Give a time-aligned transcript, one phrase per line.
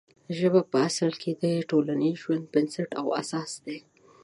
[0.37, 3.79] ژبه په اصل کې د ټولنیز ژوند بنسټ او اساس دی.